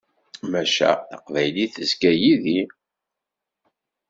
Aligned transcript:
Maca, 0.51 0.91
Taqbaylit 1.09 1.71
tezga 1.75 2.11
yid-i. 2.21 2.61